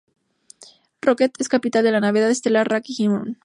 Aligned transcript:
Rocket 1.03 1.33
es 1.39 1.47
capitán 1.47 1.83
de 1.83 1.91
la 1.91 1.99
nave 1.99 2.25
estelar 2.31 2.67
"Rack 2.67 2.89
'n' 2.89 3.05
Ruin. 3.15 3.37